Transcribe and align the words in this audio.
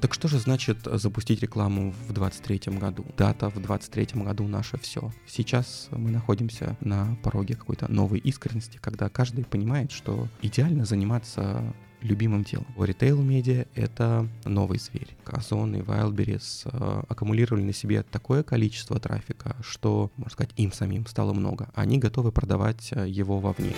Так 0.00 0.14
что 0.14 0.28
же 0.28 0.38
значит 0.38 0.78
запустить 0.84 1.40
рекламу 1.42 1.90
в 1.90 2.12
2023 2.12 2.78
году? 2.78 3.04
Дата 3.16 3.48
в 3.48 3.54
2023 3.54 4.22
году 4.22 4.46
наше 4.46 4.78
все. 4.78 5.12
Сейчас 5.26 5.88
мы 5.90 6.10
находимся 6.10 6.76
на 6.80 7.16
пороге 7.24 7.56
какой-то 7.56 7.90
новой 7.90 8.20
искренности, 8.20 8.78
когда 8.80 9.08
каждый 9.08 9.44
понимает, 9.44 9.90
что 9.90 10.28
идеально 10.40 10.84
заниматься 10.84 11.74
любимым 12.00 12.44
делом. 12.44 12.66
Ритейл-медиа— 12.78 13.66
это 13.74 14.28
новый 14.44 14.78
зверь. 14.78 15.16
Озон 15.24 15.74
и 15.74 15.80
Wildberries 15.80 16.70
э, 16.70 17.02
аккумулировали 17.08 17.62
на 17.62 17.72
себе 17.72 18.04
такое 18.04 18.44
количество 18.44 19.00
трафика, 19.00 19.56
что, 19.62 20.12
можно 20.16 20.30
сказать, 20.30 20.52
им 20.56 20.72
самим 20.72 21.06
стало 21.06 21.32
много. 21.32 21.70
Они 21.74 21.98
готовы 21.98 22.30
продавать 22.30 22.90
э, 22.92 23.08
его 23.08 23.40
вовне. 23.40 23.74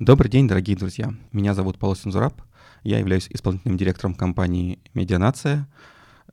Добрый 0.00 0.28
день, 0.28 0.48
дорогие 0.48 0.76
друзья. 0.76 1.14
Меня 1.30 1.54
зовут 1.54 1.78
Павел 1.78 1.94
Сензураб. 1.94 2.42
Я 2.82 2.98
являюсь 2.98 3.28
исполнительным 3.30 3.78
директором 3.78 4.16
компании 4.16 4.80
«Медианация» 4.92 5.68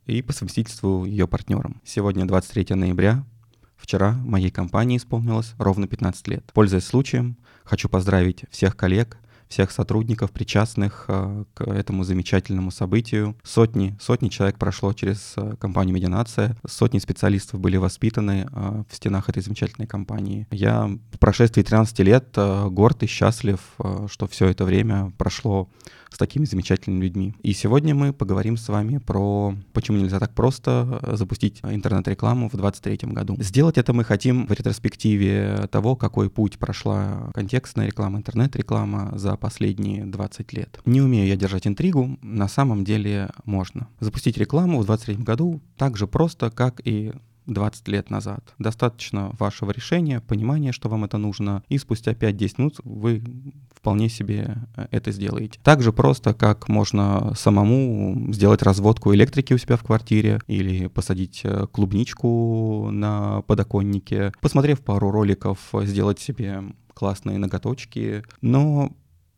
и 0.04 0.20
по 0.20 0.32
совместительству 0.32 1.04
ее 1.04 1.28
партнером. 1.28 1.80
Сегодня 1.84 2.26
23 2.26 2.74
ноября. 2.74 3.24
Вчера 3.76 4.14
моей 4.14 4.50
компании 4.50 4.96
исполнилось 4.96 5.54
ровно 5.58 5.86
15 5.86 6.26
лет. 6.26 6.50
Пользуясь 6.52 6.86
случаем, 6.86 7.36
хочу 7.62 7.88
поздравить 7.88 8.46
всех 8.50 8.76
коллег, 8.76 9.16
всех 9.52 9.70
сотрудников, 9.70 10.30
причастных 10.30 11.04
э, 11.08 11.44
к 11.54 11.62
этому 11.62 12.04
замечательному 12.04 12.70
событию. 12.70 13.36
Сотни, 13.44 13.94
сотни 14.00 14.28
человек 14.28 14.58
прошло 14.58 14.92
через 14.94 15.34
э, 15.36 15.54
компанию 15.60 15.94
«Медианация», 15.94 16.56
сотни 16.66 16.98
специалистов 16.98 17.60
были 17.60 17.76
воспитаны 17.76 18.48
э, 18.50 18.82
в 18.88 18.96
стенах 18.96 19.28
этой 19.28 19.42
замечательной 19.42 19.86
компании. 19.86 20.46
Я 20.50 20.90
в 21.12 21.18
прошествии 21.18 21.62
13 21.62 21.98
лет 22.00 22.28
горд 22.34 23.02
и 23.02 23.06
счастлив, 23.06 23.60
что 24.08 24.26
все 24.26 24.46
это 24.46 24.64
время 24.64 25.12
прошло 25.18 25.68
с 26.12 26.18
такими 26.18 26.44
замечательными 26.44 27.04
людьми. 27.04 27.34
И 27.42 27.52
сегодня 27.52 27.94
мы 27.94 28.12
поговорим 28.12 28.56
с 28.56 28.68
вами 28.68 28.98
про 28.98 29.54
почему 29.72 29.98
нельзя 29.98 30.20
так 30.20 30.34
просто 30.34 31.00
запустить 31.16 31.60
интернет-рекламу 31.62 32.48
в 32.48 32.52
2023 32.52 33.12
году. 33.12 33.36
Сделать 33.38 33.78
это 33.78 33.92
мы 33.92 34.04
хотим 34.04 34.46
в 34.46 34.52
ретроспективе 34.52 35.68
того, 35.70 35.96
какой 35.96 36.30
путь 36.30 36.58
прошла 36.58 37.30
контекстная 37.34 37.86
реклама, 37.86 38.18
интернет-реклама 38.18 39.18
за 39.18 39.36
последние 39.36 40.04
20 40.04 40.52
лет. 40.52 40.80
Не 40.84 41.00
умею 41.00 41.26
я 41.26 41.36
держать 41.36 41.66
интригу, 41.66 42.18
на 42.22 42.48
самом 42.48 42.84
деле 42.84 43.30
можно. 43.44 43.88
Запустить 44.00 44.36
рекламу 44.36 44.80
в 44.80 44.86
2023 44.86 45.24
году 45.24 45.60
так 45.76 45.96
же 45.96 46.06
просто, 46.06 46.50
как 46.50 46.80
и 46.84 47.12
20 47.46 47.88
лет 47.88 48.10
назад. 48.10 48.54
Достаточно 48.58 49.30
вашего 49.38 49.70
решения, 49.70 50.20
понимания, 50.20 50.72
что 50.72 50.88
вам 50.88 51.04
это 51.04 51.18
нужно, 51.18 51.62
и 51.68 51.78
спустя 51.78 52.12
5-10 52.12 52.54
минут 52.58 52.80
вы 52.84 53.22
вполне 53.82 54.08
себе 54.08 54.58
э, 54.76 54.86
это 54.92 55.10
сделаете. 55.10 55.58
Так 55.64 55.82
же 55.82 55.92
просто, 55.92 56.34
как 56.34 56.68
можно 56.68 57.34
самому 57.34 58.32
сделать 58.32 58.62
разводку 58.62 59.12
электрики 59.12 59.52
у 59.52 59.58
себя 59.58 59.76
в 59.76 59.82
квартире 59.82 60.40
или 60.46 60.86
посадить 60.86 61.40
э, 61.42 61.66
клубничку 61.66 62.90
на 62.92 63.42
подоконнике, 63.42 64.32
посмотрев 64.40 64.82
пару 64.82 65.10
роликов, 65.10 65.58
сделать 65.82 66.20
себе 66.20 66.62
классные 66.94 67.38
ноготочки, 67.38 68.22
но 68.40 68.92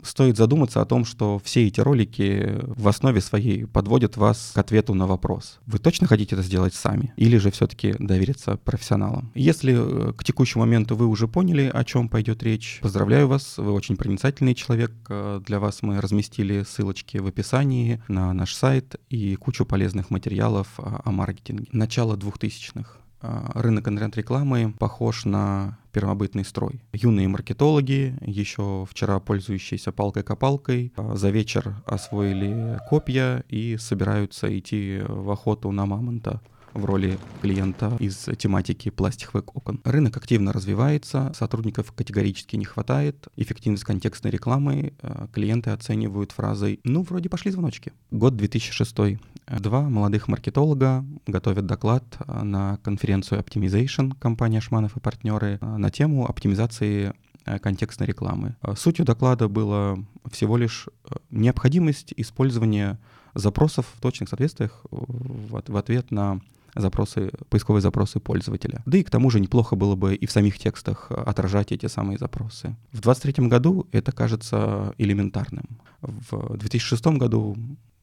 стоит 0.04 0.36
задуматься 0.36 0.80
о 0.80 0.84
том, 0.84 1.04
что 1.04 1.40
все 1.42 1.66
эти 1.66 1.80
ролики 1.80 2.60
в 2.62 2.88
основе 2.88 3.20
своей 3.20 3.66
подводят 3.66 4.16
вас 4.16 4.52
к 4.54 4.58
ответу 4.58 4.94
на 4.94 5.06
вопрос. 5.06 5.58
Вы 5.66 5.78
точно 5.78 6.06
хотите 6.06 6.36
это 6.36 6.44
сделать 6.44 6.74
сами? 6.74 7.12
Или 7.16 7.38
же 7.38 7.50
все-таки 7.50 7.94
довериться 7.98 8.56
профессионалам? 8.56 9.30
Если 9.34 9.74
э, 9.74 10.12
к 10.12 10.24
текущему 10.24 10.64
моменту 10.64 10.96
вы 10.96 11.06
уже 11.06 11.28
поняли, 11.28 11.70
о 11.72 11.84
чем 11.84 12.08
пойдет 12.08 12.42
речь, 12.42 12.78
поздравляю 12.82 13.28
вас, 13.28 13.58
вы 13.58 13.72
очень 13.72 13.96
проницательный 13.96 14.54
человек. 14.54 14.92
Э, 15.08 15.40
для 15.44 15.60
вас 15.60 15.82
мы 15.82 16.00
разместили 16.00 16.64
ссылочки 16.68 17.18
в 17.18 17.26
описании 17.26 18.02
на 18.08 18.32
наш 18.32 18.54
сайт 18.54 18.96
и 19.08 19.34
кучу 19.36 19.64
полезных 19.64 20.10
материалов 20.10 20.68
о 20.76 21.10
маркетинге. 21.10 21.66
Начало 21.72 22.16
2000-х. 22.16 23.03
Э, 23.24 23.50
рынок 23.54 23.88
интернет-рекламы 23.88 24.74
похож 24.78 25.24
на 25.24 25.78
первобытный 25.92 26.44
строй. 26.44 26.82
Юные 26.92 27.26
маркетологи, 27.26 28.18
еще 28.20 28.86
вчера 28.90 29.18
пользующиеся 29.18 29.92
палкой-копалкой, 29.92 30.92
э, 30.94 31.16
за 31.16 31.30
вечер 31.30 31.76
освоили 31.86 32.78
копья 32.90 33.42
и 33.48 33.78
собираются 33.78 34.46
идти 34.58 35.00
в 35.08 35.30
охоту 35.30 35.70
на 35.70 35.86
мамонта 35.86 36.42
в 36.74 36.84
роли 36.84 37.18
клиента 37.40 37.96
из 38.00 38.28
тематики 38.36 38.90
пластиковых 38.90 39.56
окон. 39.56 39.80
Рынок 39.84 40.16
активно 40.16 40.52
развивается, 40.52 41.32
сотрудников 41.34 41.92
категорически 41.92 42.56
не 42.56 42.64
хватает, 42.64 43.28
эффективность 43.36 43.84
контекстной 43.84 44.32
рекламы 44.32 44.92
э, 45.00 45.26
клиенты 45.32 45.70
оценивают 45.70 46.32
фразой 46.32 46.80
«ну, 46.84 47.02
вроде 47.02 47.30
пошли 47.30 47.52
звоночки». 47.52 47.92
Год 48.10 48.36
2006. 48.36 49.18
Два 49.46 49.82
молодых 49.82 50.28
маркетолога 50.28 51.04
готовят 51.26 51.66
доклад 51.66 52.04
э, 52.18 52.42
на 52.42 52.78
конференцию 52.82 53.40
Optimization 53.40 54.14
компания 54.18 54.60
Шманов 54.60 54.96
и 54.96 55.00
партнеры 55.00 55.58
э, 55.60 55.76
на 55.76 55.90
тему 55.90 56.26
оптимизации 56.26 57.12
контекстной 57.60 58.08
рекламы. 58.08 58.56
Сутью 58.74 59.04
доклада 59.04 59.48
было 59.48 60.02
всего 60.30 60.56
лишь 60.56 60.88
необходимость 61.30 62.14
использования 62.16 62.98
запросов 63.34 63.86
в 63.94 64.00
точных 64.00 64.30
соответствиях 64.30 64.80
в 64.90 65.76
ответ 65.76 66.10
на 66.10 66.40
запросы, 66.74 67.32
поисковые 67.48 67.82
запросы 67.82 68.20
пользователя. 68.20 68.82
Да 68.86 68.98
и 68.98 69.02
к 69.02 69.10
тому 69.10 69.30
же 69.30 69.40
неплохо 69.40 69.76
было 69.76 69.94
бы 69.94 70.14
и 70.14 70.26
в 70.26 70.32
самих 70.32 70.58
текстах 70.58 71.10
отражать 71.10 71.72
эти 71.72 71.86
самые 71.86 72.18
запросы. 72.18 72.76
В 72.92 73.02
2023 73.02 73.48
году 73.48 73.86
это 73.92 74.12
кажется 74.12 74.94
элементарным. 74.98 75.66
В 76.00 76.56
2006 76.56 77.06
году 77.18 77.56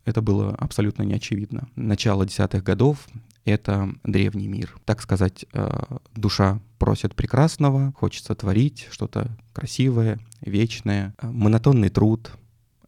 это 0.06 0.22
было 0.22 0.56
абсолютно 0.56 1.03
неочевидно. 1.03 1.67
Начало 1.75 2.25
десятых 2.25 2.63
годов— 2.63 3.07
это 3.45 3.89
древний 4.03 4.47
мир. 4.47 4.75
Так 4.85 5.01
сказать, 5.01 5.45
э, 5.53 5.84
душа 6.16 6.59
просит 6.78 7.16
прекрасного, 7.16 7.94
хочется 7.97 8.35
творить 8.35 8.88
что-то 8.91 9.29
красивое, 9.53 10.19
вечное. 10.41 11.13
Монотонный 11.22 11.90
труд, 11.90 12.31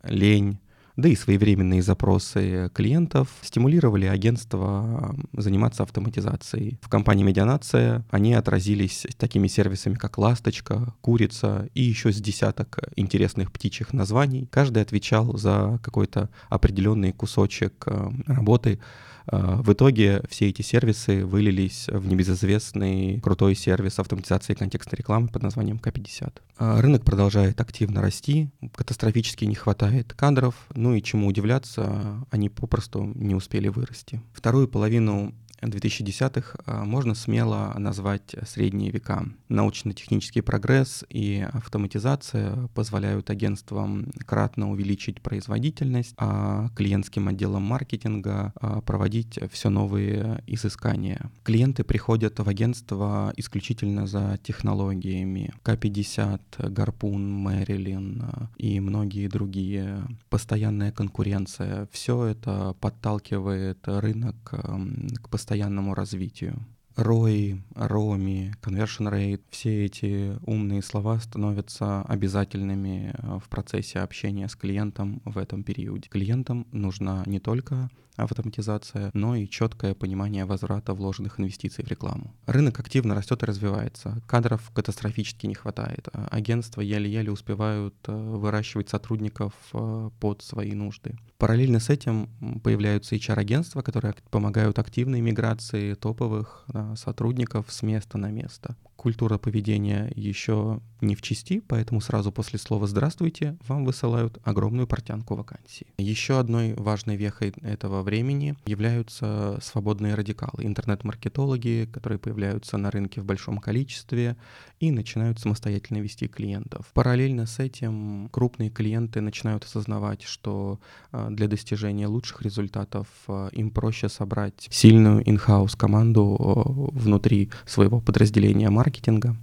лень, 0.03 0.59
да 0.95 1.09
и 1.09 1.15
своевременные 1.15 1.81
запросы 1.81 2.69
клиентов 2.73 3.29
стимулировали 3.41 4.05
агентство 4.05 5.15
заниматься 5.33 5.83
автоматизацией. 5.83 6.77
В 6.81 6.89
компании 6.89 7.23
«Медианация» 7.23 8.05
они 8.11 8.33
отразились 8.33 9.05
такими 9.17 9.47
сервисами, 9.47 9.95
как 9.95 10.17
«Ласточка», 10.17 10.93
«Курица» 11.01 11.69
и 11.73 11.81
еще 11.81 12.11
с 12.11 12.21
десяток 12.21 12.79
интересных 12.95 13.51
птичьих 13.51 13.93
названий. 13.93 14.47
Каждый 14.51 14.83
отвечал 14.83 15.37
за 15.37 15.79
какой-то 15.83 16.29
определенный 16.49 17.11
кусочек 17.11 17.85
работы, 18.27 18.79
в 19.27 19.73
итоге 19.73 20.21
все 20.29 20.49
эти 20.49 20.61
сервисы 20.61 21.25
вылились 21.25 21.87
в 21.87 22.07
небезызвестный 22.07 23.19
крутой 23.21 23.55
сервис 23.55 23.99
автоматизации 23.99 24.53
контекстной 24.53 24.97
рекламы 24.97 25.27
под 25.27 25.43
названием 25.43 25.77
К50. 25.77 26.33
А, 26.57 26.81
рынок 26.81 27.03
продолжает 27.03 27.59
активно 27.59 28.01
расти, 28.01 28.49
катастрофически 28.75 29.45
не 29.45 29.55
хватает 29.55 30.13
кадров, 30.13 30.55
ну 30.75 30.93
и 30.93 31.01
чему 31.01 31.27
удивляться, 31.27 32.25
они 32.31 32.49
попросту 32.49 33.03
не 33.15 33.35
успели 33.35 33.67
вырасти. 33.69 34.21
Вторую 34.33 34.67
половину 34.67 35.33
2010-х 35.69 36.57
а, 36.65 36.85
можно 36.85 37.15
смело 37.15 37.73
назвать 37.77 38.35
средние 38.47 38.91
века. 38.91 39.25
Научно-технический 39.49 40.41
прогресс 40.41 41.03
и 41.09 41.47
автоматизация 41.51 42.67
позволяют 42.75 43.29
агентствам 43.29 44.11
кратно 44.25 44.71
увеличить 44.71 45.21
производительность, 45.21 46.13
а 46.17 46.69
клиентским 46.75 47.27
отделам 47.27 47.63
маркетинга 47.63 48.53
а, 48.55 48.81
проводить 48.81 49.39
все 49.51 49.69
новые 49.69 50.43
изыскания. 50.47 51.31
Клиенты 51.43 51.83
приходят 51.83 52.39
в 52.39 52.47
агентство 52.47 53.33
исключительно 53.37 54.07
за 54.07 54.39
технологиями. 54.43 55.53
К-50, 55.63 56.69
Гарпун, 56.69 57.31
Мэрилин 57.31 58.21
а, 58.23 58.49
и 58.57 58.79
многие 58.79 59.27
другие. 59.27 60.03
Постоянная 60.29 60.91
конкуренция. 60.91 61.87
Все 61.91 62.25
это 62.25 62.75
подталкивает 62.79 63.79
рынок 63.87 64.35
к 64.43 65.29
постоянному 65.29 65.52
постоянному 65.53 65.93
развитию. 65.93 66.55
ROI, 66.95 67.61
ROMI, 67.75 68.53
Conversion 68.61 69.11
Rate, 69.11 69.41
все 69.51 69.85
эти 69.85 70.35
умные 70.47 70.81
слова 70.81 71.19
становятся 71.19 72.01
обязательными 72.03 73.13
э, 73.13 73.39
в 73.39 73.49
процессе 73.49 73.99
общения 73.99 74.47
с 74.47 74.55
клиентом 74.55 75.21
в 75.25 75.37
этом 75.37 75.63
периоде. 75.63 76.09
Клиентам 76.09 76.65
нужна 76.71 77.23
не 77.27 77.39
только 77.39 77.89
автоматизация, 78.15 79.11
но 79.13 79.35
и 79.35 79.47
четкое 79.47 79.93
понимание 79.93 80.45
возврата 80.45 80.93
вложенных 80.93 81.39
инвестиций 81.39 81.83
в 81.83 81.87
рекламу. 81.87 82.33
Рынок 82.45 82.79
активно 82.79 83.15
растет 83.15 83.43
и 83.43 83.45
развивается. 83.45 84.21
Кадров 84.27 84.69
катастрофически 84.71 85.47
не 85.47 85.55
хватает. 85.55 86.07
А 86.13 86.27
агентства 86.31 86.81
еле-еле 86.81 87.31
успевают 87.31 87.95
э, 88.07 88.11
выращивать 88.13 88.89
сотрудников 88.89 89.53
э, 89.73 90.09
под 90.19 90.41
свои 90.41 90.73
нужды. 90.73 91.17
Параллельно 91.37 91.79
с 91.79 91.89
этим 91.89 92.29
появляются 92.63 93.15
HR-агентства, 93.15 93.81
которые 93.81 94.15
помогают 94.29 94.79
активной 94.79 95.21
миграции 95.21 95.93
топовых 95.93 96.65
сотрудников 96.95 97.65
с 97.69 97.81
места 97.81 98.17
на 98.17 98.31
место 98.31 98.75
культура 99.03 99.37
поведения 99.37 100.09
еще 100.15 100.79
не 101.01 101.15
в 101.15 101.21
части, 101.21 101.59
поэтому 101.67 101.99
сразу 101.99 102.31
после 102.31 102.57
слова 102.57 102.87
«здравствуйте» 102.87 103.57
вам 103.67 103.83
высылают 103.83 104.39
огромную 104.45 104.87
портянку 104.87 105.35
вакансий. 105.35 105.87
Еще 105.97 106.39
одной 106.39 106.73
важной 106.75 107.17
вехой 107.17 107.53
этого 107.61 108.01
времени 108.01 108.55
являются 108.65 109.59
свободные 109.61 110.15
радикалы, 110.15 110.63
интернет-маркетологи, 110.63 111.89
которые 111.91 112.17
появляются 112.17 112.77
на 112.77 112.91
рынке 112.91 113.19
в 113.19 113.25
большом 113.25 113.57
количестве 113.57 114.37
и 114.79 114.89
начинают 114.89 115.37
самостоятельно 115.37 115.97
вести 115.97 116.29
клиентов. 116.29 116.89
Параллельно 116.93 117.45
с 117.45 117.59
этим 117.59 118.29
крупные 118.31 118.69
клиенты 118.69 119.19
начинают 119.19 119.65
осознавать, 119.65 120.21
что 120.21 120.79
а, 121.11 121.29
для 121.29 121.49
достижения 121.49 122.07
лучших 122.07 122.41
результатов 122.41 123.07
а, 123.27 123.49
им 123.49 123.69
проще 123.69 124.07
собрать 124.07 124.69
сильную 124.71 125.21
in-house 125.25 125.75
команду 125.75 126.89
внутри 126.93 127.51
своего 127.65 127.99
подразделения 127.99 128.69
маркетинга. 128.69 128.92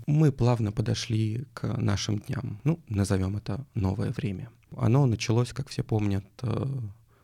Мы 0.06 0.32
плавно 0.32 0.72
подошли 0.72 1.46
к 1.54 1.66
нашим 1.76 2.18
дням. 2.18 2.60
Ну, 2.64 2.80
назовем 2.88 3.36
это 3.36 3.64
новое 3.74 4.10
время. 4.10 4.50
Оно 4.76 5.06
началось, 5.06 5.52
как 5.52 5.68
все 5.68 5.82
помнят, 5.82 6.24
э, 6.42 6.66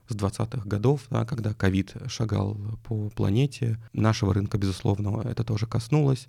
с 0.08 0.14
20-х 0.14 0.68
годов, 0.68 1.02
да, 1.10 1.24
когда 1.24 1.54
ковид 1.54 1.94
шагал 2.08 2.56
по 2.84 3.08
планете. 3.10 3.78
Нашего 3.92 4.34
рынка, 4.34 4.58
безусловно, 4.58 5.20
это 5.24 5.44
тоже 5.44 5.66
коснулось 5.66 6.28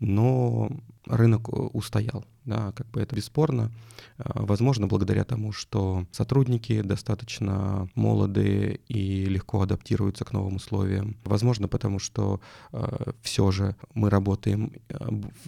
но 0.00 0.70
рынок 1.06 1.48
э, 1.48 1.52
устоял, 1.52 2.24
да, 2.44 2.72
как 2.72 2.88
бы 2.90 3.00
это 3.00 3.16
бесспорно. 3.16 3.72
А, 4.18 4.44
возможно, 4.44 4.86
благодаря 4.86 5.24
тому, 5.24 5.52
что 5.52 6.06
сотрудники 6.12 6.80
достаточно 6.82 7.88
молодые 7.94 8.80
и 8.88 9.24
легко 9.24 9.62
адаптируются 9.62 10.24
к 10.24 10.32
новым 10.32 10.56
условиям. 10.56 11.16
Возможно, 11.24 11.68
потому 11.68 11.98
что 11.98 12.40
э, 12.72 13.12
все 13.22 13.50
же 13.50 13.76
мы 13.94 14.10
работаем 14.10 14.72
э, 14.88 14.96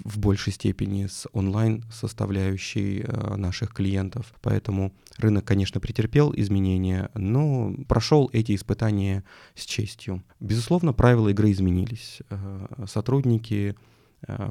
в 0.05 0.19
большей 0.19 0.53
степени 0.53 1.07
с 1.07 1.27
онлайн 1.33 1.85
составляющей 1.93 3.05
э, 3.07 3.37
наших 3.37 3.73
клиентов, 3.75 4.33
поэтому 4.43 4.93
рынок, 5.19 5.45
конечно, 5.45 5.81
претерпел 5.81 6.33
изменения, 6.35 7.11
но 7.15 7.75
прошел 7.87 8.31
эти 8.33 8.55
испытания 8.55 9.25
с 9.55 9.65
честью. 9.65 10.23
Безусловно, 10.41 10.93
правила 10.93 11.29
игры 11.29 11.53
изменились. 11.53 12.21
Э, 12.31 12.87
сотрудники 12.87 13.77
Э, 13.77 13.91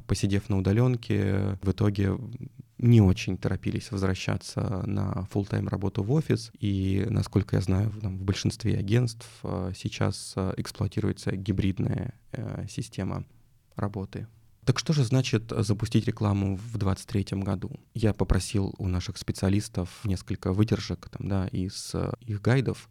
посидев 0.07 0.49
на 0.49 0.57
удаленке, 0.57 1.57
в 1.61 1.71
итоге 1.71 2.17
не 2.77 3.01
очень 3.01 3.37
торопились 3.37 3.91
возвращаться 3.91 4.83
на 4.85 5.27
full-time 5.31 5.67
работу 5.67 6.01
в 6.01 6.11
офис. 6.11 6.51
И, 6.59 7.05
насколько 7.09 7.57
я 7.57 7.61
знаю, 7.61 7.89
в, 7.89 7.97
в 7.97 8.23
большинстве 8.23 8.77
агентств 8.77 9.27
э, 9.43 9.73
сейчас 9.75 10.33
э, 10.37 10.53
эксплуатируется 10.57 11.35
гибридная 11.35 12.13
система 12.69 13.25
работы. 13.75 14.27
Так 14.65 14.77
что 14.77 14.93
же 14.93 15.03
значит 15.03 15.51
запустить 15.57 16.05
рекламу 16.05 16.55
в 16.55 16.77
2023 16.77 17.41
году? 17.41 17.71
Я 17.95 18.13
попросил 18.13 18.75
у 18.77 18.87
наших 18.87 19.17
специалистов 19.17 20.01
несколько 20.03 20.53
выдержек 20.53 21.09
там, 21.09 21.27
да, 21.27 21.47
из 21.47 21.95
их 22.21 22.41
гайдов, 22.41 22.87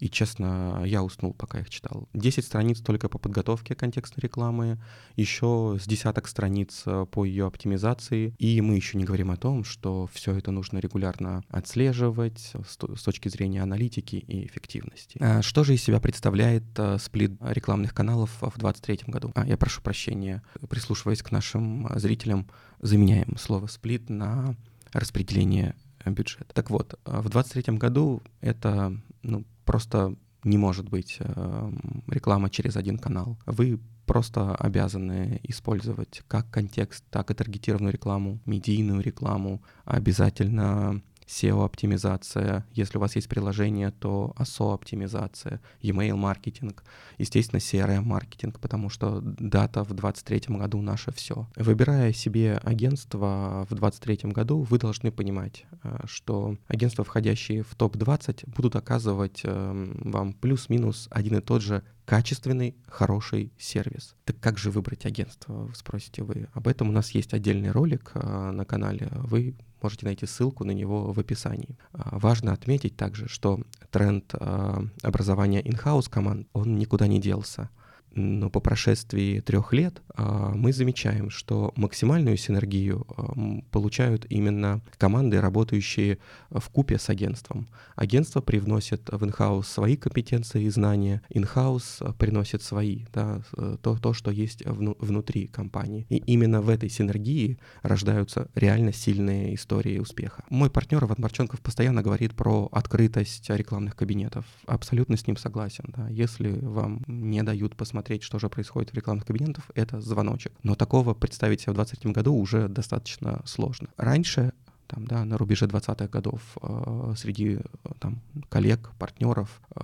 и, 0.00 0.08
честно, 0.08 0.82
я 0.86 1.02
уснул, 1.02 1.34
пока 1.34 1.60
их 1.60 1.68
читал. 1.68 2.08
10 2.14 2.44
страниц 2.44 2.80
только 2.80 3.10
по 3.10 3.18
подготовке 3.18 3.74
контекстной 3.74 4.22
рекламы, 4.22 4.82
еще 5.14 5.78
с 5.78 5.86
десяток 5.86 6.26
страниц 6.26 6.82
э, 6.86 7.06
по 7.10 7.26
ее 7.26 7.46
оптимизации. 7.46 8.34
И 8.38 8.62
мы 8.62 8.76
еще 8.76 8.96
не 8.96 9.04
говорим 9.04 9.30
о 9.30 9.36
том, 9.36 9.62
что 9.62 10.08
все 10.12 10.34
это 10.34 10.50
нужно 10.52 10.78
регулярно 10.78 11.44
отслеживать 11.50 12.54
с 12.66 13.02
точки 13.02 13.28
зрения 13.28 13.62
аналитики 13.62 14.16
и 14.16 14.46
эффективности. 14.46 15.18
А 15.20 15.42
что 15.42 15.64
же 15.64 15.74
из 15.74 15.82
себя 15.82 16.00
представляет 16.00 16.64
э, 16.78 16.96
сплит 16.98 17.32
рекламных 17.40 17.92
каналов 17.92 18.30
в 18.40 18.58
2023 18.58 19.00
году? 19.06 19.32
А, 19.34 19.46
я 19.46 19.58
прошу 19.58 19.82
прощения, 19.82 20.42
прислушиваясь 20.70 21.22
к 21.22 21.30
нашим 21.30 21.86
зрителям, 21.96 22.48
заменяем 22.80 23.36
слово 23.36 23.66
«сплит» 23.66 24.08
на 24.08 24.56
распределение 24.92 25.74
бюджета. 26.06 26.46
Так 26.54 26.70
вот, 26.70 26.98
в 27.04 27.28
2023 27.28 27.76
году 27.76 28.22
это 28.40 28.96
ну, 29.22 29.44
просто 29.70 30.16
не 30.42 30.58
может 30.58 30.88
быть 30.88 31.18
э, 31.20 31.72
реклама 32.08 32.50
через 32.50 32.76
один 32.76 32.98
канал. 32.98 33.38
Вы 33.46 33.78
просто 34.04 34.56
обязаны 34.56 35.38
использовать 35.44 36.22
как 36.26 36.50
контекст, 36.50 37.04
так 37.10 37.30
и 37.30 37.34
таргетированную 37.34 37.92
рекламу, 37.92 38.40
медийную 38.46 39.00
рекламу, 39.00 39.62
обязательно 39.84 41.02
SEO-оптимизация. 41.30 42.66
Если 42.72 42.98
у 42.98 43.00
вас 43.00 43.14
есть 43.14 43.28
приложение, 43.28 43.92
то 43.92 44.34
ASO-оптимизация, 44.36 45.60
e-mail-маркетинг, 45.80 46.82
естественно, 47.18 47.60
CRM-маркетинг, 47.60 48.58
потому 48.58 48.90
что 48.90 49.20
дата 49.22 49.84
в 49.84 49.94
2023 49.94 50.56
году 50.56 50.82
наше 50.82 51.12
все. 51.12 51.46
Выбирая 51.56 52.12
себе 52.12 52.60
агентство 52.64 53.66
в 53.70 53.74
2023 53.74 54.32
году, 54.32 54.62
вы 54.62 54.78
должны 54.78 55.12
понимать, 55.12 55.64
э, 55.84 55.98
что 56.06 56.56
агентства, 56.66 57.04
входящие 57.04 57.62
в 57.62 57.74
топ-20, 57.76 58.50
будут 58.56 58.74
оказывать 58.74 59.42
эм, 59.44 60.00
вам 60.04 60.32
плюс-минус 60.32 61.08
один 61.10 61.38
и 61.38 61.40
тот 61.40 61.62
же 61.62 61.82
качественный, 62.10 62.74
хороший 62.88 63.52
сервис. 63.56 64.16
Так 64.24 64.40
как 64.40 64.58
же 64.58 64.72
выбрать 64.72 65.06
агентство, 65.06 65.70
спросите 65.76 66.24
вы? 66.24 66.48
Об 66.54 66.66
этом 66.66 66.88
у 66.88 66.92
нас 66.92 67.12
есть 67.12 67.32
отдельный 67.34 67.70
ролик 67.70 68.10
э, 68.14 68.50
на 68.50 68.64
канале. 68.64 69.08
Вы 69.12 69.54
можете 69.80 70.06
найти 70.06 70.26
ссылку 70.26 70.64
на 70.64 70.72
него 70.72 71.12
в 71.12 71.20
описании. 71.20 71.78
А, 71.92 72.18
важно 72.18 72.52
отметить 72.52 72.96
также, 72.96 73.28
что 73.28 73.60
тренд 73.92 74.34
а, 74.34 74.82
образования 75.02 75.62
in-house 75.62 76.10
команд, 76.10 76.48
он 76.52 76.78
никуда 76.78 77.06
не 77.06 77.20
делся 77.20 77.70
но 78.14 78.50
по 78.50 78.60
прошествии 78.60 79.40
трех 79.40 79.72
лет 79.72 80.02
а, 80.14 80.52
мы 80.54 80.72
замечаем, 80.72 81.30
что 81.30 81.72
максимальную 81.76 82.36
синергию 82.36 83.06
а, 83.08 83.32
получают 83.70 84.26
именно 84.28 84.80
команды, 84.98 85.40
работающие 85.40 86.18
в 86.50 86.68
купе 86.70 86.98
с 86.98 87.08
агентством. 87.08 87.68
Агентство 87.94 88.40
привносит 88.40 89.08
в 89.10 89.24
инхаус 89.24 89.68
свои 89.68 89.96
компетенции 89.96 90.64
и 90.64 90.70
знания, 90.70 91.22
инхаус 91.30 92.00
приносит 92.18 92.62
свои, 92.62 93.04
да, 93.12 93.42
то, 93.82 93.96
то, 93.96 94.12
что 94.12 94.30
есть 94.30 94.64
вну, 94.66 94.96
внутри 94.98 95.46
компании. 95.46 96.06
И 96.08 96.16
именно 96.16 96.60
в 96.60 96.68
этой 96.68 96.88
синергии 96.88 97.58
рождаются 97.82 98.48
реально 98.54 98.92
сильные 98.92 99.54
истории 99.54 99.98
успеха. 99.98 100.44
Мой 100.50 100.70
партнер 100.70 101.04
Иван 101.04 101.16
Марченков 101.18 101.60
постоянно 101.60 102.02
говорит 102.02 102.34
про 102.34 102.68
открытость 102.72 103.48
рекламных 103.50 103.96
кабинетов. 103.96 104.44
Абсолютно 104.66 105.16
с 105.16 105.26
ним 105.26 105.36
согласен. 105.36 105.84
Да. 105.96 106.08
Если 106.08 106.50
вам 106.60 107.02
не 107.06 107.42
дают 107.42 107.76
посмотреть 107.76 107.99
посмотреть, 108.00 108.22
что 108.22 108.38
же 108.38 108.48
происходит 108.48 108.92
в 108.92 108.94
рекламных 108.94 109.26
кабинетах, 109.26 109.64
это 109.74 110.00
звоночек. 110.00 110.52
Но 110.62 110.74
такого 110.74 111.12
представить 111.14 111.60
себе 111.60 111.72
в 111.72 111.76
2023 111.76 112.12
году 112.12 112.34
уже 112.34 112.68
достаточно 112.68 113.42
сложно. 113.44 113.88
Раньше 113.98 114.52
там, 114.86 115.06
да, 115.06 115.24
на 115.24 115.36
рубеже 115.36 115.66
20-х 115.66 116.08
годов 116.08 116.40
э, 116.62 117.14
среди 117.16 117.56
э, 117.56 117.60
там, 117.98 118.20
коллег, 118.48 118.90
партнеров 118.98 119.60
э, 119.76 119.80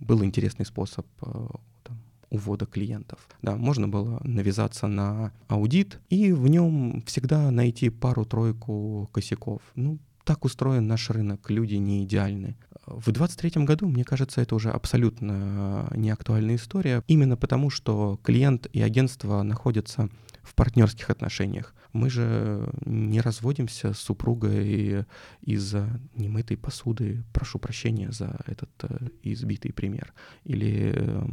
был 0.00 0.24
интересный 0.24 0.66
способ 0.66 1.06
э, 1.22 1.46
там, 1.84 1.96
увода 2.30 2.66
клиентов. 2.66 3.20
Да, 3.42 3.56
можно 3.56 3.86
было 3.86 4.20
навязаться 4.24 4.88
на 4.88 5.30
аудит 5.46 6.00
и 6.10 6.32
в 6.32 6.48
нем 6.48 7.02
всегда 7.06 7.50
найти 7.52 7.88
пару-тройку 7.88 9.08
косяков. 9.12 9.62
Ну, 9.76 9.98
так 10.24 10.44
устроен 10.44 10.86
наш 10.86 11.10
рынок, 11.10 11.50
люди 11.50 11.74
не 11.74 12.04
идеальны. 12.04 12.56
В 12.86 13.12
2023 13.12 13.64
году, 13.64 13.88
мне 13.88 14.04
кажется, 14.04 14.40
это 14.40 14.54
уже 14.54 14.70
абсолютно 14.70 15.88
неактуальная 15.94 16.56
история, 16.56 17.02
именно 17.06 17.36
потому, 17.36 17.70
что 17.70 18.18
клиент 18.22 18.66
и 18.72 18.82
агентство 18.82 19.42
находятся 19.42 20.08
в 20.42 20.54
партнерских 20.54 21.08
отношениях. 21.08 21.74
Мы 21.92 22.10
же 22.10 22.70
не 22.84 23.20
разводимся 23.20 23.94
с 23.94 23.98
супругой 23.98 25.06
из-за 25.40 26.00
немытой 26.14 26.56
посуды, 26.56 27.24
прошу 27.32 27.58
прощения 27.58 28.10
за 28.12 28.38
этот 28.46 28.70
э, 28.82 29.08
избитый 29.22 29.72
пример. 29.72 30.12
Или 30.44 30.92
э, 30.94 31.26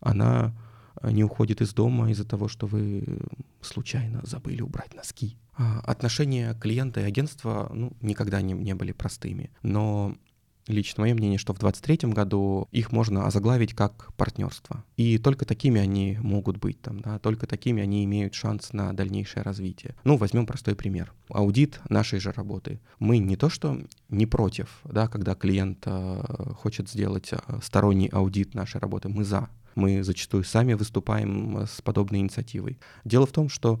она 0.00 0.54
не 1.02 1.24
уходит 1.24 1.62
из 1.62 1.72
дома 1.72 2.10
из-за 2.10 2.26
того, 2.26 2.48
что 2.48 2.66
вы 2.66 3.20
случайно 3.62 4.20
забыли 4.24 4.60
убрать 4.60 4.94
носки. 4.94 5.38
А 5.54 5.80
отношения 5.80 6.54
клиента 6.54 7.00
и 7.00 7.04
агентства 7.04 7.70
ну, 7.72 7.92
никогда 8.00 8.40
не, 8.40 8.54
не 8.54 8.74
были 8.74 8.92
простыми. 8.92 9.50
Но 9.62 10.16
лично 10.66 11.02
мое 11.02 11.14
мнение, 11.14 11.38
что 11.38 11.52
в 11.52 11.58
2023 11.58 12.10
году 12.10 12.68
их 12.70 12.92
можно 12.92 13.26
озаглавить 13.26 13.74
как 13.74 14.12
партнерство. 14.14 14.84
И 14.96 15.18
только 15.18 15.44
такими 15.44 15.80
они 15.80 16.18
могут 16.20 16.58
быть 16.58 16.80
там, 16.80 17.00
да, 17.00 17.18
только 17.18 17.46
такими 17.46 17.82
они 17.82 18.04
имеют 18.04 18.34
шанс 18.34 18.72
на 18.72 18.92
дальнейшее 18.92 19.42
развитие. 19.42 19.94
Ну, 20.04 20.16
возьмем 20.16 20.46
простой 20.46 20.74
пример. 20.74 21.12
Аудит 21.28 21.80
нашей 21.88 22.20
же 22.20 22.32
работы. 22.32 22.80
Мы 22.98 23.18
не 23.18 23.36
то 23.36 23.48
что 23.48 23.78
не 24.08 24.26
против, 24.26 24.80
да, 24.84 25.08
когда 25.08 25.34
клиент 25.34 25.82
э, 25.86 26.22
хочет 26.56 26.88
сделать 26.88 27.32
э, 27.32 27.38
сторонний 27.62 28.08
аудит 28.08 28.54
нашей 28.54 28.80
работы, 28.80 29.08
мы 29.08 29.24
за. 29.24 29.48
Мы 29.74 30.02
зачастую 30.04 30.44
сами 30.44 30.74
выступаем 30.74 31.66
с 31.66 31.80
подобной 31.80 32.20
инициативой. 32.20 32.78
Дело 33.04 33.26
в 33.26 33.32
том, 33.32 33.48
что 33.48 33.80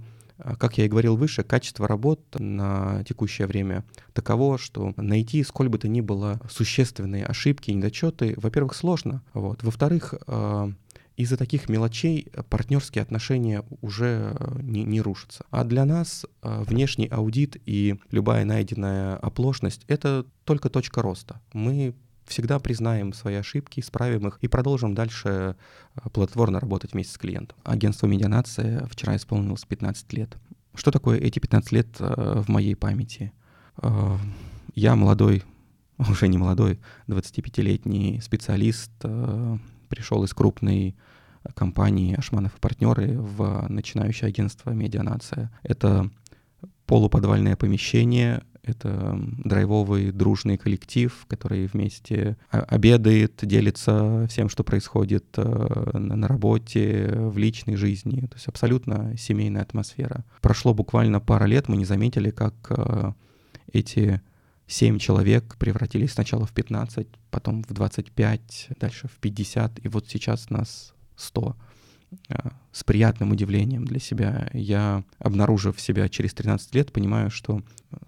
как 0.58 0.78
я 0.78 0.84
и 0.84 0.88
говорил 0.88 1.16
выше, 1.16 1.42
качество 1.42 1.86
работ 1.86 2.20
на 2.38 3.04
текущее 3.04 3.46
время 3.46 3.84
таково, 4.12 4.58
что 4.58 4.92
найти 4.96 5.42
сколь 5.44 5.68
бы 5.68 5.78
то 5.78 5.88
ни 5.88 6.00
было 6.00 6.40
существенные 6.50 7.24
ошибки, 7.24 7.70
недочеты, 7.70 8.34
во-первых, 8.36 8.74
сложно. 8.74 9.22
Вот. 9.34 9.62
Во-вторых, 9.62 10.14
а, 10.26 10.72
из-за 11.16 11.36
таких 11.36 11.68
мелочей 11.68 12.28
партнерские 12.48 13.02
отношения 13.02 13.64
уже 13.80 14.36
не, 14.60 14.84
не 14.84 15.00
рушатся. 15.00 15.44
А 15.50 15.64
для 15.64 15.84
нас 15.84 16.24
внешний 16.42 17.06
аудит 17.06 17.56
и 17.66 18.00
любая 18.10 18.44
найденная 18.44 19.16
оплошность— 19.16 19.84
это 19.88 20.26
только 20.44 20.70
точка 20.70 21.02
роста. 21.02 21.40
Мы 21.52 21.94
всегда 22.26 22.58
признаем 22.58 23.12
свои 23.12 23.34
ошибки, 23.34 23.80
исправим 23.80 24.28
их 24.28 24.38
и 24.40 24.48
продолжим 24.48 24.94
дальше 24.94 25.56
плодотворно 26.12 26.60
работать 26.60 26.92
вместе 26.92 27.14
с 27.14 27.18
клиентом. 27.18 27.58
Агентство 27.64 28.06
«Медианация» 28.06 28.86
вчера 28.86 29.16
исполнилось 29.16 29.64
15 29.64 30.12
лет. 30.12 30.36
Что 30.74 30.90
такое 30.90 31.18
эти 31.18 31.38
15 31.38 31.72
лет 31.72 31.88
в 31.98 32.44
моей 32.48 32.74
памяти? 32.74 33.32
Я 34.74 34.96
молодой, 34.96 35.42
уже 35.98 36.28
не 36.28 36.38
молодой, 36.38 36.80
25-летний 37.08 38.20
специалист, 38.20 38.90
пришел 39.88 40.24
из 40.24 40.32
крупной 40.32 40.96
компании 41.54 42.14
«Ашманов 42.16 42.56
и 42.56 42.60
партнеры» 42.60 43.18
в 43.18 43.66
начинающее 43.68 44.28
агентство 44.28 44.70
«Медианация». 44.70 45.50
Это 45.62 46.10
полуподвальное 46.86 47.56
помещение, 47.56 48.42
это 48.62 49.18
драйвовый 49.38 50.12
дружный 50.12 50.56
коллектив, 50.56 51.26
который 51.28 51.66
вместе 51.66 52.36
обедает, 52.50 53.40
делится 53.42 54.26
всем, 54.28 54.48
что 54.48 54.62
происходит 54.62 55.26
э, 55.36 55.98
на 55.98 56.28
работе, 56.28 57.12
в 57.12 57.38
личной 57.38 57.76
жизни. 57.76 58.20
То 58.20 58.34
есть 58.34 58.46
абсолютно 58.46 59.16
семейная 59.16 59.62
атмосфера. 59.62 60.24
Прошло 60.40 60.74
буквально 60.74 61.20
пара 61.20 61.44
лет, 61.46 61.68
мы 61.68 61.76
не 61.76 61.84
заметили, 61.84 62.30
как 62.30 62.54
э, 62.70 63.12
эти 63.72 64.20
семь 64.68 64.98
человек 64.98 65.56
превратились 65.58 66.12
сначала 66.12 66.46
в 66.46 66.52
15, 66.52 67.08
потом 67.30 67.64
в 67.64 67.72
25, 67.72 68.68
дальше 68.78 69.08
в 69.08 69.18
50, 69.18 69.84
и 69.84 69.88
вот 69.88 70.08
сейчас 70.08 70.50
нас 70.50 70.94
100. 71.16 71.56
Э, 72.28 72.50
с 72.72 72.84
приятным 72.84 73.32
удивлением 73.32 73.84
для 73.84 73.98
себя. 73.98 74.48
Я, 74.54 75.04
обнаружив 75.18 75.78
себя 75.78 76.08
через 76.08 76.32
13 76.32 76.74
лет, 76.74 76.90
понимаю, 76.90 77.30
что 77.30 77.60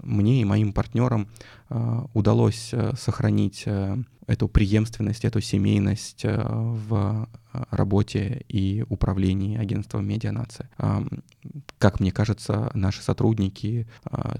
мне 0.02 0.40
и 0.40 0.44
моим 0.46 0.72
партнерам 0.72 1.28
э, 1.68 2.00
удалось 2.14 2.70
э, 2.72 2.94
сохранить 2.96 3.66
эту 4.26 4.48
преемственность, 4.48 5.26
эту 5.26 5.42
семейность 5.42 6.24
в 6.24 7.28
работе 7.52 8.42
и 8.48 8.86
управлении 8.88 9.58
агентством 9.58 10.08
«Медианация». 10.08 10.70
Как 11.76 12.00
мне 12.00 12.10
кажется, 12.10 12.70
наши 12.72 13.02
сотрудники 13.02 13.86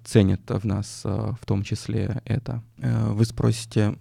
ценят 0.04 0.40
в 0.48 0.64
нас 0.64 1.02
в 1.04 1.38
том 1.44 1.62
числе 1.64 2.22
это. 2.24 2.62
Вы 2.78 3.26
спросите, 3.26 3.98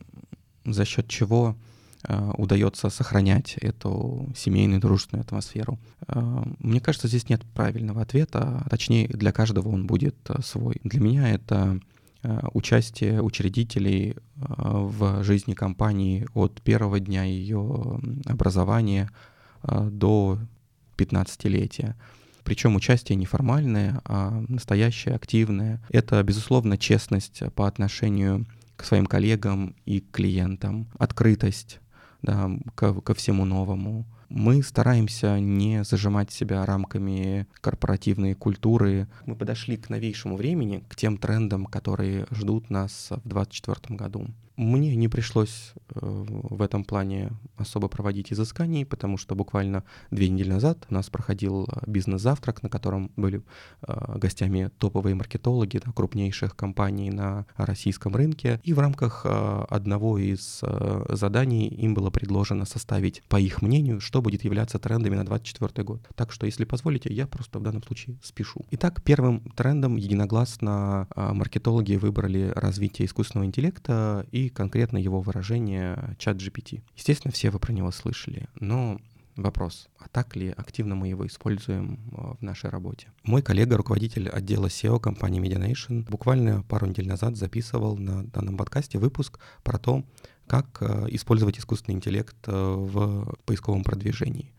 за 0.63 0.85
счет 0.85 1.09
чего 1.09 1.57
удается 2.07 2.89
сохранять 2.89 3.55
эту 3.61 4.29
семейную 4.35 4.81
дружественную 4.81 5.23
атмосферу. 5.23 5.79
Э, 6.07 6.43
мне 6.59 6.81
кажется, 6.81 7.07
здесь 7.07 7.29
нет 7.29 7.43
правильного 7.53 8.01
ответа, 8.01 8.65
точнее 8.69 9.07
для 9.07 9.31
каждого 9.31 9.69
он 9.69 9.87
будет 9.87 10.17
э, 10.29 10.41
свой. 10.41 10.77
Для 10.83 10.99
меня 10.99 11.29
это 11.29 11.79
участие 12.53 13.21
учредителей 13.21 14.15
в 14.37 15.23
жизни 15.25 15.53
компании 15.53 16.25
от 16.33 16.61
первого 16.61 17.01
дня 17.01 17.23
ее 17.25 17.99
образования 18.25 19.09
до 19.61 20.39
15-летия. 20.97 21.95
Причем 22.45 22.77
участие 22.77 23.17
неформальное, 23.17 24.01
а 24.05 24.41
настоящее, 24.47 25.15
активное. 25.15 25.81
Это, 25.89 26.23
безусловно, 26.23 26.77
честность 26.77 27.43
по 27.55 27.67
отношению 27.67 28.45
к 28.75 28.83
своим 28.83 29.05
коллегам 29.05 29.75
и 29.85 29.99
клиентам, 29.99 30.87
открытость, 30.97 31.79
да, 32.23 32.49
ко, 32.75 32.93
ко 33.01 33.13
всему 33.13 33.45
новому. 33.45 34.05
Мы 34.29 34.63
стараемся 34.63 35.39
не 35.39 35.83
зажимать 35.83 36.31
себя 36.31 36.65
рамками 36.65 37.45
корпоративной 37.61 38.33
культуры. 38.33 39.07
Мы 39.27 39.35
подошли 39.35 39.77
к 39.77 39.89
новейшему 39.89 40.37
времени, 40.37 40.83
к 40.89 40.95
тем 40.95 41.17
трендам, 41.17 41.67
которые 41.67 42.25
ждут 42.31 42.71
нас 42.71 43.09
в 43.11 43.29
2024 43.29 43.95
году. 43.95 44.27
Мне 44.55 44.95
не 44.95 45.07
пришлось 45.07 45.73
э, 45.95 45.99
в 45.99 46.61
этом 46.61 46.83
плане 46.83 47.31
особо 47.57 47.87
проводить 47.87 48.31
изысканий, 48.31 48.85
потому 48.85 49.17
что 49.17 49.33
буквально 49.33 49.83
две 50.11 50.29
недели 50.29 50.49
назад 50.49 50.85
у 50.91 50.93
нас 50.93 51.09
проходил 51.09 51.63
э, 51.65 51.79
бизнес-завтрак, 51.87 52.61
на 52.61 52.69
котором 52.69 53.11
были 53.15 53.41
э, 53.81 54.17
гостями 54.17 54.69
топовые 54.77 55.15
маркетологи 55.15 55.81
да, 55.83 55.91
крупнейших 55.91 56.55
компаний 56.55 57.09
на 57.09 57.47
российском 57.57 58.15
рынке. 58.15 58.59
И 58.63 58.73
в 58.73 58.79
рамках 58.79 59.25
одного 59.25 60.17
из 60.17 60.61
заданий 61.09 61.67
им 61.67 61.93
было 61.93 62.09
предложено 62.09 62.65
составить, 62.65 63.23
по 63.29 63.39
их 63.39 63.61
мнению, 63.61 63.99
что 64.01 64.21
будет 64.21 64.43
являться 64.43 64.77
трендами 64.77 65.15
на 65.15 65.25
2024 65.25 65.83
год. 65.83 66.07
Так 66.15 66.31
что, 66.31 66.45
если 66.45 66.65
позволите, 66.65 67.11
я 67.11 67.25
просто 67.25 67.59
в 67.59 67.63
данном 67.63 67.83
случае 67.83 68.17
спешу. 68.21 68.65
Итак, 68.71 69.01
первым 69.03 69.41
трендом 69.55 69.95
единогласно 69.95 71.07
маркетологи 71.15 71.95
выбрали 71.95 72.51
развитие 72.55 73.07
искусственного 73.07 73.47
интеллекта 73.47 74.25
и 74.31 74.42
конкретно 74.49 74.97
его 74.97 75.21
выражение 75.21 76.15
чат 76.17 76.37
GPT. 76.37 76.83
Естественно, 76.95 77.31
все 77.31 77.49
вы 77.49 77.59
про 77.59 77.71
него 77.71 77.91
слышали, 77.91 78.47
но 78.59 78.99
Вопрос, 79.35 79.89
а 79.97 80.07
так 80.09 80.35
ли 80.35 80.53
активно 80.55 80.93
мы 80.93 81.07
его 81.07 81.25
используем 81.25 81.99
э, 82.11 82.35
в 82.39 82.41
нашей 82.43 82.69
работе? 82.69 83.07
Мой 83.23 83.41
коллега, 83.41 83.77
руководитель 83.77 84.29
отдела 84.29 84.67
SEO 84.67 84.99
компании 84.99 85.41
Medianation, 85.41 86.07
буквально 86.07 86.61
пару 86.61 86.85
недель 86.85 87.07
назад 87.07 87.35
записывал 87.35 87.97
на 87.97 88.25
данном 88.25 88.57
подкасте 88.57 88.99
выпуск 88.99 89.39
про 89.63 89.79
то, 89.79 90.03
как 90.45 90.77
э, 90.81 91.07
использовать 91.09 91.57
искусственный 91.57 91.95
интеллект 91.95 92.35
э, 92.45 92.51
в 92.51 93.35
поисковом 93.45 93.83
продвижении. 93.83 94.53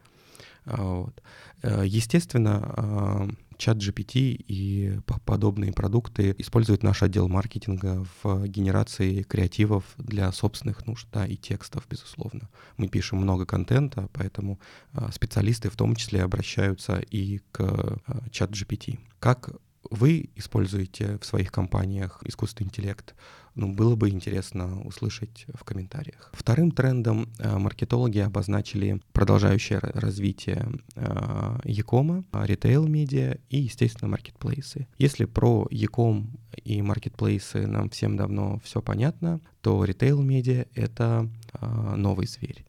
Вот. 0.65 1.23
Естественно, 1.63 3.29
чат 3.57 3.79
GPT 3.79 4.37
и 4.47 4.99
подобные 5.25 5.73
продукты 5.73 6.35
использует 6.39 6.83
наш 6.83 7.03
отдел 7.03 7.29
маркетинга 7.29 8.07
в 8.23 8.47
генерации 8.47 9.23
креативов 9.23 9.85
для 9.97 10.31
собственных 10.33 10.87
нужд, 10.87 11.07
да, 11.13 11.27
и 11.27 11.37
текстов, 11.37 11.87
безусловно. 11.89 12.49
Мы 12.77 12.89
пишем 12.89 13.19
много 13.19 13.47
контента, 13.47 14.09
поэтому 14.13 14.61
а, 14.93 15.11
специалисты 15.13 15.71
в 15.71 15.77
том 15.77 15.97
числе 15.97 16.23
обращаются 16.23 16.99
и 16.99 17.39
к 17.53 17.61
а, 17.61 17.99
чат 18.31 18.51
GPT. 18.51 18.99
Как 19.19 19.51
вы 19.91 20.31
используете 20.35 21.19
в 21.19 21.25
своих 21.25 21.53
компаниях 21.53 22.21
искусственный 22.25 22.69
интеллект? 22.69 23.15
Ну, 23.55 23.73
было 23.73 23.95
бы 23.95 24.11
интересно 24.11 24.83
услышать 24.83 25.47
в 25.55 25.63
комментариях. 25.63 26.31
Вторым 26.33 26.73
трендом 26.73 27.29
э, 27.39 27.57
маркетологи 27.57 28.19
обозначили 28.19 29.01
продолжающее 29.13 29.79
развитие 29.79 30.69
э, 30.97 31.59
Якома, 31.65 32.25
ритейл-медиа 32.33 33.39
и, 33.51 33.59
естественно, 33.59 34.11
маркетплейсы. 34.11 34.89
Если 34.99 35.25
про 35.25 35.69
Яком 35.71 36.37
и 36.65 36.83
маркетплейсы 36.83 37.67
нам 37.69 37.91
всем 37.91 38.17
давно 38.17 38.61
все 38.65 38.83
понятно, 38.83 39.41
то 39.61 39.85
ритейл-медиа— 39.85 40.67
это 40.75 41.29
э, 41.53 41.95
новый 41.95 42.27
зверь. 42.27 42.65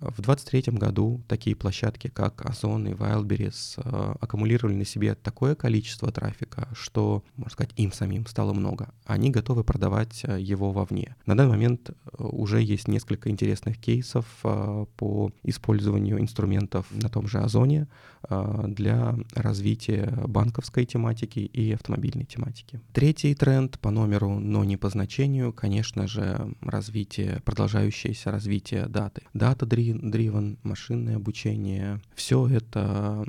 В 0.00 0.22
2023 0.22 0.78
году 0.78 1.24
такие 1.26 1.56
площадки, 1.56 2.06
как 2.06 2.46
Озон 2.46 2.86
и 2.86 2.92
Wildberries, 2.92 3.74
э, 3.78 4.14
аккумулировали 4.20 4.76
на 4.76 4.84
себе 4.84 5.16
такое 5.16 5.56
количество 5.56 6.12
трафика, 6.12 6.68
что, 6.72 7.24
можно 7.36 7.50
сказать, 7.50 7.72
им 7.76 7.90
самим 7.90 8.24
стало 8.26 8.52
много. 8.52 8.90
Они 9.06 9.30
готовы 9.30 9.64
продавать 9.64 10.20
э, 10.22 10.38
его 10.40 10.70
вовне. 10.70 11.16
На 11.26 11.36
данный 11.36 11.50
момент 11.50 11.90
э, 11.90 11.94
уже 12.18 12.62
есть 12.62 12.86
несколько 12.86 13.28
интересных 13.28 13.78
кейсов 13.78 14.24
по 14.42 15.32
использованию 15.42 16.20
инструментов 16.20 16.86
на 16.90 17.08
том 17.08 17.26
же 17.26 17.38
Озоне 17.38 17.88
для 18.28 19.16
развития 19.34 20.12
банковской 20.26 20.84
тематики 20.84 21.38
и 21.40 21.72
автомобильной 21.72 22.24
тематики. 22.24 22.80
Третий 22.92 23.34
тренд 23.34 23.78
по 23.78 23.90
номеру, 23.90 24.38
но 24.38 24.64
не 24.64 24.76
по 24.76 24.88
значению, 24.90 25.52
конечно 25.52 26.06
же, 26.06 26.54
развитие, 26.60 27.40
продолжающееся 27.44 28.30
развитие 28.30 28.86
даты. 28.86 29.22
Дата-driven 29.34 29.87
driven, 29.92 30.58
машинное 30.62 31.16
обучение. 31.16 32.00
Все 32.14 32.46
это 32.46 33.24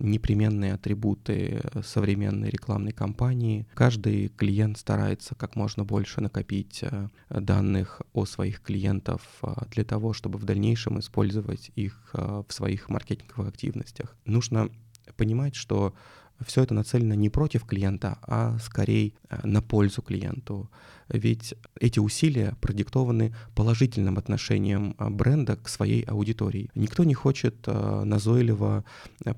непременные 0.00 0.74
атрибуты 0.74 1.60
современной 1.82 2.50
рекламной 2.50 2.92
кампании. 2.92 3.66
Каждый 3.74 4.28
клиент 4.28 4.78
старается 4.78 5.34
как 5.34 5.56
можно 5.56 5.84
больше 5.84 6.20
накопить 6.20 6.80
э, 6.82 7.08
данных 7.28 8.02
о 8.12 8.24
своих 8.24 8.60
клиентов 8.60 9.22
э, 9.42 9.54
для 9.70 9.84
того, 9.84 10.12
чтобы 10.12 10.38
в 10.38 10.44
дальнейшем 10.44 10.98
использовать 11.00 11.70
их 11.74 12.10
э, 12.14 12.42
в 12.46 12.52
своих 12.52 12.88
маркетинговых 12.88 13.48
активностях. 13.48 14.16
Нужно 14.24 14.70
понимать, 15.16 15.54
что 15.54 15.94
все 16.40 16.62
это 16.62 16.74
нацелено 16.74 17.14
не 17.14 17.30
против 17.30 17.64
клиента, 17.64 18.18
а 18.22 18.58
скорее 18.58 19.12
э, 19.28 19.46
на 19.46 19.62
пользу 19.62 20.02
клиенту. 20.02 20.70
Ведь 21.08 21.54
эти 21.80 21.98
усилия 21.98 22.56
продиктованы 22.60 23.34
положительным 23.54 24.18
отношением 24.18 24.94
э, 24.98 25.08
бренда 25.10 25.56
к 25.56 25.68
своей 25.68 26.02
аудитории. 26.02 26.70
Никто 26.74 27.04
не 27.04 27.14
хочет 27.14 27.56
э, 27.66 28.04
назойливо 28.04 28.84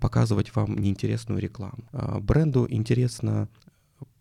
показывать 0.00 0.54
вам 0.54 0.76
неинтересную 0.78 1.40
рекламу. 1.40 1.84
Бренду 2.20 2.66
интересно 2.68 3.48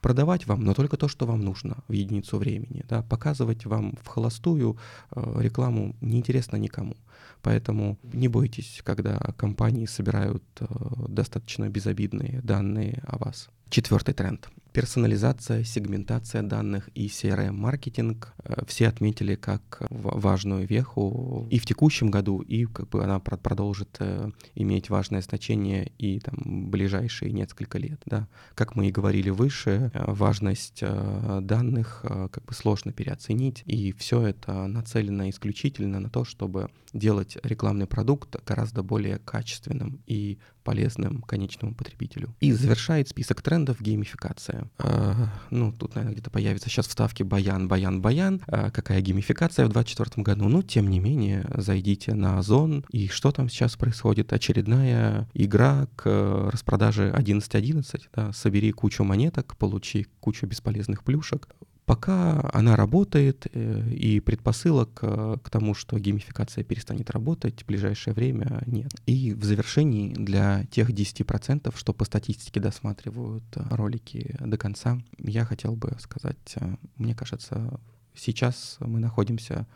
продавать 0.02 0.46
вам, 0.48 0.64
но 0.64 0.74
только 0.74 0.98
то, 0.98 1.08
что 1.08 1.26
вам 1.26 1.42
нужно 1.42 1.78
в 1.88 1.94
единицу 1.94 2.38
времени. 2.38 2.86
Да? 2.88 3.02
Показывать 3.02 3.66
вам 3.66 3.98
в 4.04 4.08
холостую 4.08 4.78
э, 5.12 5.42
рекламу 5.42 5.96
неинтересно 6.02 6.58
никому. 6.58 6.96
Поэтому 7.42 7.98
не 8.04 8.28
бойтесь, 8.28 8.82
когда 8.84 9.18
компании 9.38 9.86
собирают 9.86 10.44
э, 10.60 10.66
достаточно 11.08 11.70
безобидные 11.70 12.42
данные 12.42 13.04
о 13.08 13.18
вас. 13.18 13.50
Четвертый 13.70 14.14
тренд 14.14 14.50
персонализация, 14.76 15.64
сегментация 15.64 16.42
данных 16.42 16.90
и 16.96 17.08
CRM-маркетинг 17.08 18.34
э, 18.44 18.66
все 18.68 18.90
отметили 18.90 19.36
как 19.36 19.78
важную 19.90 20.68
веху 20.68 21.48
и 21.50 21.60
в 21.60 21.66
текущем 21.66 22.12
году, 22.12 22.42
и 22.42 22.66
как 22.66 22.90
бы 22.90 23.02
она 23.02 23.20
продолжит 23.20 23.96
э, 24.00 24.32
иметь 24.56 24.90
важное 24.90 25.22
значение 25.22 25.94
и 25.98 26.20
там 26.20 26.70
ближайшие 26.70 27.32
несколько 27.32 27.78
лет. 27.78 28.02
Да. 28.06 28.28
Как 28.54 28.76
мы 28.76 28.90
и 28.90 28.92
говорили 28.92 29.30
выше, 29.30 29.92
э, 29.94 30.12
важность 30.12 30.84
данных 30.84 32.04
как 32.04 32.44
бы 32.44 32.54
сложно 32.54 32.92
переоценить, 32.92 33.64
и 33.66 33.94
все 33.94 34.24
это 34.24 34.68
нацелено 34.68 35.30
исключительно 35.30 36.02
на 36.02 36.10
то, 36.10 36.26
чтобы 36.26 36.70
делать 36.92 37.38
рекламный 37.44 37.88
продукт 37.88 38.36
гораздо 38.46 38.84
более 38.84 39.20
качественным 39.20 40.02
и 40.06 40.38
полезным 40.66 41.22
конечному 41.22 41.74
потребителю. 41.76 42.36
И 42.42 42.52
завершает 42.52 43.08
список 43.08 43.42
трендов 43.42 43.80
геймификация. 43.80 44.68
Э, 44.80 45.28
ну, 45.52 45.72
тут, 45.72 45.96
наверное, 45.96 46.14
где-то 46.14 46.32
появится 46.32 46.70
сейчас 46.70 46.88
вставки 46.88 47.24
баян, 47.24 47.68
баян, 47.68 48.02
баян. 48.02 48.42
Э, 48.48 48.72
какая 48.72 49.00
геймификация 49.02 49.66
в 49.66 49.70
2024 49.70 50.24
году? 50.24 50.50
Ну, 50.50 50.64
тем 50.64 50.90
не 50.90 51.00
менее, 51.00 51.46
зайдите 51.56 52.16
на 52.16 52.40
Озон, 52.40 52.84
и 52.90 53.08
что 53.08 53.32
там 53.32 53.48
сейчас 53.48 53.78
происходит? 53.78 54.34
Очередная 54.34 55.30
игра 55.36 55.88
к 55.96 56.50
распродаже 56.52 57.14
11.11, 57.16 58.02
да, 58.14 58.34
собери 58.34 58.72
кучу 58.72 59.04
монеток, 59.04 59.56
получи 59.58 60.08
кучу 60.20 60.48
бесполезных 60.48 61.04
плюшек. 61.04 61.48
Пока 61.86 62.50
она 62.52 62.76
работает, 62.76 63.46
э, 63.54 63.90
и 63.92 64.20
предпосылок 64.20 65.00
э, 65.04 65.38
к 65.44 65.50
тому, 65.52 65.76
что 65.76 66.00
геймификация 66.00 66.64
перестанет 66.64 67.12
работать 67.12 67.62
в 67.62 67.68
ближайшее 67.68 68.16
время, 68.16 68.64
нет. 68.66 68.92
И 69.06 69.34
в 69.34 69.44
завершении 69.44 70.12
для 70.12 70.66
тех 70.72 70.90
10%, 70.90 71.72
что 71.78 71.94
по 71.94 72.04
статистике 72.04 72.60
досматривают 72.60 73.44
ролики 73.54 74.36
до 74.40 74.58
конца, 74.58 75.00
я 75.20 75.46
хотел 75.46 75.76
бы 75.76 75.96
сказать, 76.00 76.56
э, 76.56 76.76
мне 76.98 77.14
кажется, 77.14 77.80
сейчас 78.16 78.78
мы 78.80 79.00
находимся 79.00 79.68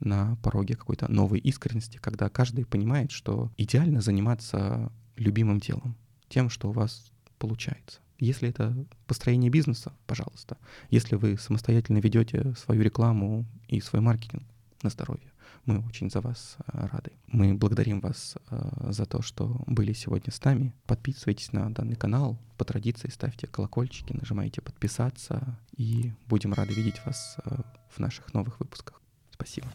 на 0.00 0.36
пороге 0.42 0.76
какой-то 0.76 1.10
новой 1.10 1.38
искренности, 1.38 1.96
когда 1.96 2.28
каждый 2.28 2.66
понимает, 2.66 3.10
что 3.10 3.50
идеально 3.56 4.02
заниматься 4.02 4.92
любимым 5.16 5.60
делом, 5.60 5.96
тем, 6.28 6.50
что 6.50 6.68
у 6.68 6.72
вас 6.72 7.10
получается. 7.38 8.00
Если 8.18 8.48
это 8.48 8.74
построение 9.06 9.50
бизнеса, 9.50 9.92
пожалуйста. 10.06 10.56
Если 10.90 11.16
вы 11.16 11.36
самостоятельно 11.36 11.98
ведете 11.98 12.54
свою 12.54 12.82
рекламу 12.82 13.44
и 13.68 13.80
свой 13.80 14.00
маркетинг 14.00 14.44
на 14.82 14.90
здоровье, 14.90 15.30
мы 15.66 15.84
очень 15.86 16.10
за 16.10 16.20
вас 16.20 16.56
э, 16.66 16.86
рады. 16.92 17.12
Мы 17.28 17.54
благодарим 17.54 18.00
вас 18.00 18.36
э, 18.50 18.90
за 18.90 19.06
то, 19.06 19.22
что 19.22 19.62
были 19.66 19.92
сегодня 19.92 20.32
с 20.32 20.42
нами. 20.44 20.74
Подписывайтесь 20.86 21.52
на 21.52 21.72
данный 21.72 21.96
канал. 21.96 22.38
По 22.58 22.64
традиции 22.64 23.08
ставьте 23.08 23.46
колокольчики, 23.46 24.12
нажимайте 24.12 24.60
подписаться. 24.60 25.58
И 25.76 26.12
будем 26.26 26.52
рады 26.52 26.74
видеть 26.74 27.04
вас 27.06 27.36
э, 27.44 27.56
в 27.88 27.98
наших 27.98 28.34
новых 28.34 28.60
выпусках. 28.60 29.00
Спасибо. 29.30 29.68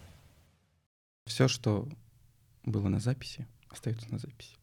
Все, 1.26 1.48
что 1.48 1.90
было 2.66 2.88
на 2.88 3.00
записи, 3.00 3.48
остается 3.70 4.12
на 4.12 4.20
записи. 4.20 4.56